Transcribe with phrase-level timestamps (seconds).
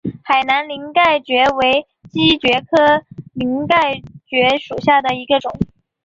[0.23, 5.51] 海南鳞盖蕨为姬蕨科鳞盖蕨属下的一个种。